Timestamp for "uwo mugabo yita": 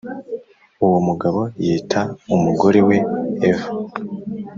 0.83-2.01